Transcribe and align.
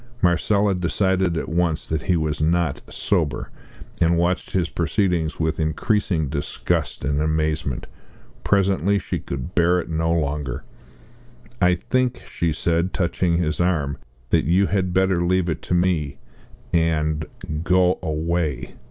Marcella 0.23 0.73
decided 0.73 1.37
at 1.37 1.47
once 1.47 1.85
that 1.85 2.01
he 2.01 2.17
was 2.17 2.41
not 2.41 2.81
sober, 2.91 3.51
and 4.01 4.17
watched 4.17 4.49
his 4.49 4.67
proceedings 4.67 5.39
with 5.39 5.59
increasing 5.59 6.27
disgust 6.27 7.05
and 7.05 7.21
amazement. 7.21 7.85
Presently 8.43 8.97
she 8.97 9.19
could 9.19 9.53
bear 9.53 9.79
it 9.79 9.89
no 9.91 10.11
longer. 10.11 10.63
"I 11.61 11.75
think," 11.75 12.23
she 12.25 12.51
said, 12.51 12.93
touching 12.95 13.37
his 13.37 13.59
arm, 13.59 13.99
"that 14.31 14.45
you 14.45 14.65
had 14.65 14.91
better 14.91 15.23
leave 15.23 15.49
it 15.51 15.61
to 15.69 15.75
me 15.75 16.17
and 16.73 17.23
go 17.63 17.99
away!" 18.01 18.73